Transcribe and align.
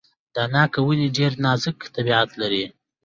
د 0.35 0.37
ناک 0.53 0.73
ونې 0.85 1.07
ډیر 1.17 1.31
نازک 1.43 1.77
طبیعت 1.95 2.29
لري. 2.41 2.65